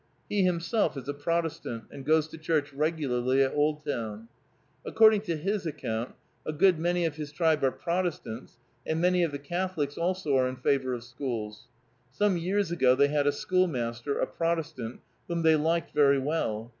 [0.29, 4.29] He himself is a Protestant, and goes to church regularly at Oldtown.
[4.83, 9.31] According to his account, a good many of his tribe are Protestants, and many of
[9.31, 11.67] the Catholics also are in favor of schools.
[12.09, 16.69] Some years ago they had a schoolmaster, a Protestant, whom they liked very well.